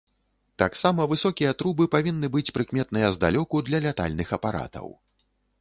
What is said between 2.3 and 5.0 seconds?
быць прыкметныя здалёку для лятальных апаратаў.